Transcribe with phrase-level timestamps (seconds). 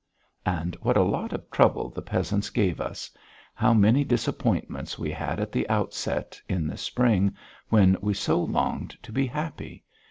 [0.47, 3.11] And what a lot of trouble the peasants gave us!
[3.53, 7.35] How many disappointments we had at the outset, in the spring,
[7.69, 9.83] when we so longed to be happy!